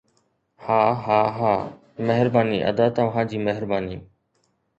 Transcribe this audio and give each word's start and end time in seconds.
هاهاها 0.65 1.77
مهرباني 1.99 2.69
ادا 2.69 2.89
توهان 2.89 3.27
جي 3.27 3.37
مهرباني 3.37 4.07